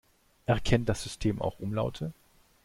Erkennt 0.47 0.89
das 0.89 1.03
System 1.03 1.43
auch 1.43 1.59
Umlaute? 1.59 2.11